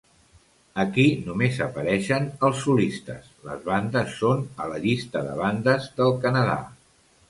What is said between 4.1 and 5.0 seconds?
són a la